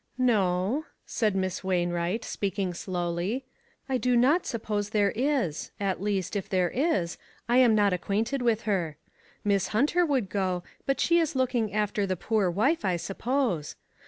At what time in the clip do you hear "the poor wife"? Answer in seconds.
12.07-12.83